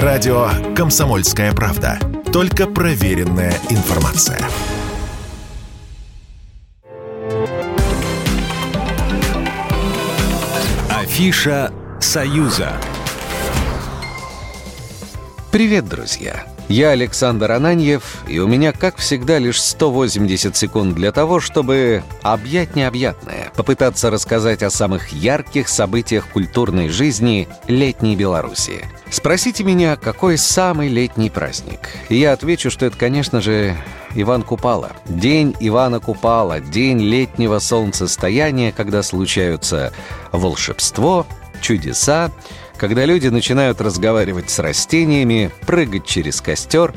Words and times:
Радио 0.00 0.48
«Комсомольская 0.74 1.52
правда». 1.52 1.98
Только 2.32 2.66
проверенная 2.66 3.52
информация. 3.68 4.40
Афиша 10.88 11.70
«Союза». 12.00 12.72
Привет, 15.50 15.86
друзья! 15.90 16.46
Я 16.68 16.92
Александр 16.92 17.52
Ананьев, 17.52 18.24
и 18.26 18.38
у 18.38 18.48
меня, 18.48 18.72
как 18.72 18.96
всегда, 18.96 19.38
лишь 19.38 19.60
180 19.60 20.56
секунд 20.56 20.94
для 20.94 21.12
того, 21.12 21.38
чтобы 21.38 22.02
объять 22.22 22.76
необъятное, 22.76 23.41
попытаться 23.56 24.10
рассказать 24.10 24.62
о 24.62 24.70
самых 24.70 25.12
ярких 25.12 25.68
событиях 25.68 26.28
культурной 26.28 26.88
жизни 26.88 27.48
летней 27.68 28.16
Беларуси. 28.16 28.84
Спросите 29.10 29.64
меня, 29.64 29.96
какой 29.96 30.38
самый 30.38 30.88
летний 30.88 31.30
праздник? 31.30 31.80
И 32.08 32.16
я 32.16 32.32
отвечу, 32.32 32.70
что 32.70 32.86
это, 32.86 32.96
конечно 32.96 33.40
же, 33.40 33.76
Иван 34.14 34.42
Купала. 34.42 34.92
День 35.06 35.54
Ивана 35.60 36.00
Купала, 36.00 36.60
день 36.60 37.00
летнего 37.00 37.58
солнцестояния, 37.58 38.72
когда 38.72 39.02
случаются 39.02 39.92
волшебство, 40.32 41.26
чудеса, 41.60 42.30
когда 42.76 43.04
люди 43.04 43.28
начинают 43.28 43.80
разговаривать 43.80 44.50
с 44.50 44.58
растениями, 44.58 45.50
прыгать 45.66 46.06
через 46.06 46.40
костер, 46.40 46.92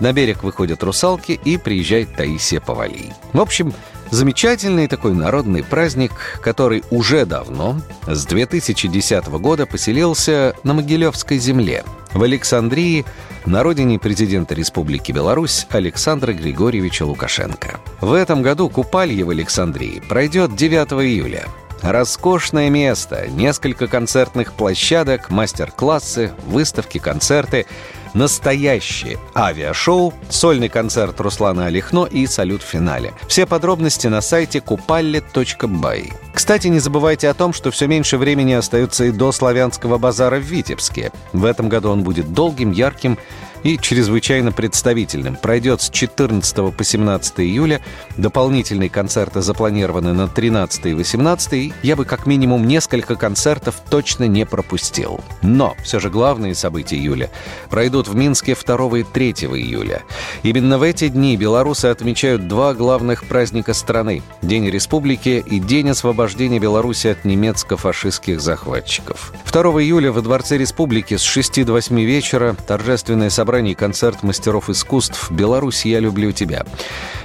на 0.00 0.12
берег 0.12 0.42
выходят 0.42 0.82
русалки 0.82 1.38
и 1.44 1.56
приезжает 1.56 2.14
Таисия 2.14 2.60
Повалий. 2.60 3.12
В 3.32 3.40
общем, 3.40 3.72
замечательный 4.10 4.88
такой 4.88 5.14
народный 5.14 5.62
праздник, 5.62 6.12
который 6.40 6.84
уже 6.90 7.26
давно, 7.26 7.80
с 8.06 8.24
2010 8.26 9.26
года, 9.26 9.66
поселился 9.66 10.54
на 10.62 10.74
Могилевской 10.74 11.38
земле, 11.38 11.84
в 12.12 12.22
Александрии, 12.22 13.04
на 13.46 13.62
родине 13.62 13.98
президента 13.98 14.54
Республики 14.54 15.12
Беларусь 15.12 15.66
Александра 15.70 16.32
Григорьевича 16.32 17.04
Лукашенко. 17.04 17.80
В 18.00 18.12
этом 18.12 18.42
году 18.42 18.68
купалье 18.68 19.24
в 19.24 19.30
Александрии 19.30 20.02
пройдет 20.08 20.54
9 20.56 20.92
июля– 21.04 21.46
Роскошное 21.82 22.70
место, 22.70 23.28
несколько 23.28 23.86
концертных 23.86 24.52
площадок, 24.52 25.30
мастер-классы, 25.30 26.32
выставки, 26.46 26.98
концерты, 26.98 27.66
настоящее 28.14 29.18
авиашоу, 29.34 30.12
сольный 30.28 30.68
концерт 30.68 31.20
Руслана 31.20 31.66
Алихно 31.66 32.04
и 32.04 32.26
салют 32.26 32.62
в 32.62 32.66
финале. 32.66 33.12
Все 33.28 33.46
подробности 33.46 34.06
на 34.06 34.20
сайте 34.20 34.60
купалли.бай. 34.60 36.12
Кстати, 36.32 36.68
не 36.68 36.78
забывайте 36.78 37.28
о 37.28 37.34
том, 37.34 37.52
что 37.52 37.70
все 37.70 37.86
меньше 37.86 38.16
времени 38.16 38.52
остается 38.52 39.04
и 39.04 39.10
до 39.10 39.32
славянского 39.32 39.98
базара 39.98 40.38
в 40.38 40.42
Витебске. 40.42 41.12
В 41.32 41.44
этом 41.44 41.68
году 41.68 41.90
он 41.90 42.02
будет 42.02 42.32
долгим, 42.32 42.72
ярким 42.72 43.18
и 43.62 43.78
чрезвычайно 43.78 44.52
представительным. 44.52 45.36
Пройдет 45.36 45.82
с 45.82 45.90
14 45.90 46.74
по 46.74 46.84
17 46.84 47.40
июля. 47.40 47.80
Дополнительные 48.16 48.88
концерты 48.88 49.42
запланированы 49.42 50.12
на 50.12 50.28
13 50.28 50.86
и 50.86 50.94
18. 50.94 51.72
Я 51.82 51.96
бы 51.96 52.04
как 52.04 52.26
минимум 52.26 52.66
несколько 52.66 53.16
концертов 53.16 53.76
точно 53.90 54.24
не 54.24 54.46
пропустил. 54.46 55.20
Но 55.42 55.74
все 55.82 56.00
же 56.00 56.10
главные 56.10 56.54
события 56.54 56.96
июля 56.96 57.30
пройдут 57.70 58.08
в 58.08 58.14
Минске 58.14 58.54
2 58.54 58.98
и 58.98 59.02
3 59.02 59.30
июля. 59.30 60.02
Именно 60.42 60.78
в 60.78 60.82
эти 60.82 61.08
дни 61.08 61.36
белорусы 61.36 61.86
отмечают 61.86 62.48
два 62.48 62.74
главных 62.74 63.24
праздника 63.24 63.74
страны– 63.74 64.22
День 64.42 64.70
Республики 64.70 65.44
и 65.44 65.58
День 65.58 65.90
освобождения 65.90 66.58
Беларуси 66.58 67.08
от 67.08 67.24
немецко-фашистских 67.24 68.40
захватчиков. 68.40 69.32
2 69.50 69.62
июля 69.82 70.12
во 70.12 70.22
Дворце 70.22 70.56
Республики 70.56 71.16
с 71.16 71.22
6 71.22 71.64
до 71.64 71.72
8 71.72 72.00
вечера 72.00 72.56
торжественное 72.66 73.30
собрание 73.30 73.47
собрании 73.48 73.72
концерт 73.72 74.22
мастеров 74.24 74.68
искусств 74.68 75.30
«Беларусь, 75.30 75.86
я 75.86 76.00
люблю 76.00 76.32
тебя». 76.32 76.66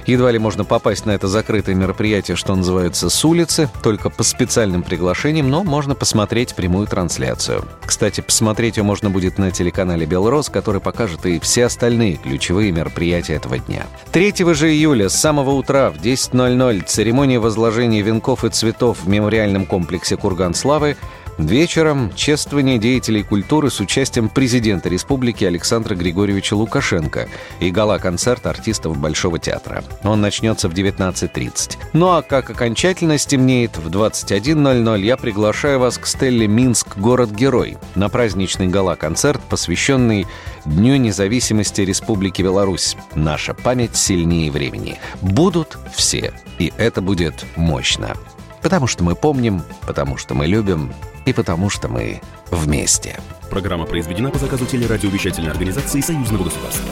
Едва 0.06 0.30
ли 0.30 0.38
можно 0.38 0.64
попасть 0.64 1.04
на 1.04 1.10
это 1.10 1.28
закрытое 1.28 1.74
мероприятие, 1.74 2.34
что 2.34 2.54
называется, 2.54 3.10
с 3.10 3.24
улицы, 3.26 3.68
только 3.82 4.08
по 4.08 4.22
специальным 4.22 4.82
приглашениям, 4.82 5.50
но 5.50 5.64
можно 5.64 5.94
посмотреть 5.94 6.54
прямую 6.54 6.86
трансляцию. 6.86 7.66
Кстати, 7.84 8.22
посмотреть 8.22 8.78
ее 8.78 8.84
можно 8.84 9.10
будет 9.10 9.36
на 9.36 9.50
телеканале 9.50 10.06
«Белрос», 10.06 10.48
который 10.48 10.80
покажет 10.80 11.26
и 11.26 11.38
все 11.40 11.66
остальные 11.66 12.16
ключевые 12.16 12.72
мероприятия 12.72 13.34
этого 13.34 13.58
дня. 13.58 13.84
3 14.12 14.34
же 14.54 14.72
июля 14.72 15.10
с 15.10 15.14
самого 15.14 15.50
утра 15.50 15.90
в 15.90 15.96
10.00 15.96 16.84
церемония 16.86 17.38
возложения 17.38 18.00
венков 18.00 18.46
и 18.46 18.48
цветов 18.48 19.00
в 19.02 19.08
мемориальном 19.08 19.66
комплексе 19.66 20.16
«Курган 20.16 20.54
Славы» 20.54 20.96
Вечером 21.38 22.12
чествование 22.14 22.78
деятелей 22.78 23.24
культуры 23.24 23.70
с 23.70 23.80
участием 23.80 24.28
президента 24.28 24.88
республики 24.88 25.44
Александра 25.44 25.96
Григорьевича 25.96 26.54
Лукашенко 26.54 27.28
и 27.58 27.70
гала-концерт 27.70 28.46
артистов 28.46 28.96
Большого 28.96 29.38
театра. 29.40 29.82
Он 30.04 30.20
начнется 30.20 30.68
в 30.68 30.72
19.30. 30.72 31.76
Ну 31.92 32.12
а 32.12 32.22
как 32.22 32.50
окончательно 32.50 33.18
стемнеет, 33.18 33.76
в 33.76 33.88
21.00 33.88 35.00
я 35.00 35.16
приглашаю 35.16 35.80
вас 35.80 35.98
к 35.98 36.06
Стелле 36.06 36.46
Минск 36.46 36.96
«Город-герой» 36.96 37.78
на 37.96 38.08
праздничный 38.08 38.68
гала-концерт, 38.68 39.40
посвященный 39.48 40.26
Дню 40.64 40.96
независимости 40.96 41.82
Республики 41.82 42.40
Беларусь. 42.40 42.96
Наша 43.14 43.52
память 43.54 43.96
сильнее 43.96 44.50
времени. 44.50 44.98
Будут 45.20 45.76
все, 45.94 46.32
и 46.58 46.72
это 46.78 47.02
будет 47.02 47.44
мощно. 47.56 48.14
Потому 48.62 48.86
что 48.86 49.04
мы 49.04 49.14
помним, 49.14 49.62
потому 49.86 50.16
что 50.16 50.34
мы 50.34 50.46
любим, 50.46 50.90
и 51.24 51.32
потому 51.32 51.70
что 51.70 51.88
мы 51.88 52.20
вместе. 52.50 53.18
Программа 53.50 53.86
произведена 53.86 54.30
по 54.30 54.38
заказу 54.38 54.66
телерадиовещательной 54.66 55.50
организации 55.50 56.00
Союзного 56.00 56.44
государства. 56.44 56.90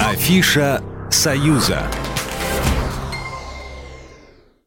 Афиша 0.00 0.82
«Союза». 1.10 1.82